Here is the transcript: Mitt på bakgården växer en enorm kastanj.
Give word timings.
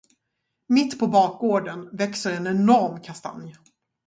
Mitt 0.67 0.99
på 0.99 1.07
bakgården 1.07 1.89
växer 1.97 2.33
en 2.37 2.47
enorm 2.47 3.01
kastanj. 3.01 3.55